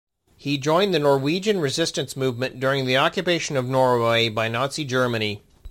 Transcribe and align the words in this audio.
He 0.35 0.57
joined 0.57 0.95
the 0.95 0.97
Norwegian 0.97 1.59
resistance 1.59 2.17
movement 2.17 2.59
during 2.59 2.87
the 2.87 2.97
occupation 2.97 3.55
of 3.55 3.67
Norway 3.69 4.29
by 4.29 4.47
Nazi 4.47 4.83
Germany. 4.83 5.43